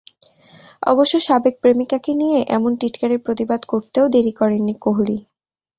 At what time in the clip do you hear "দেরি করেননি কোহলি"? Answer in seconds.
4.13-5.17